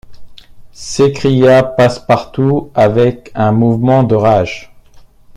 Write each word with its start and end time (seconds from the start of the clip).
s’écria 0.71 1.61
Passepartout 1.61 2.71
avec 2.73 3.31
un 3.35 3.51
mouvement 3.51 4.01
de 4.01 4.15
rage. 4.15 4.73